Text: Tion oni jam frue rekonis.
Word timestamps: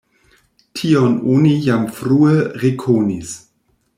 Tion 0.79 1.17
oni 1.33 1.51
jam 1.67 1.85
frue 1.99 2.33
rekonis. 2.65 3.37